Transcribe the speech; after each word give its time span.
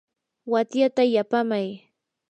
watyata 0.51 1.03
yapaamay. 1.13 1.67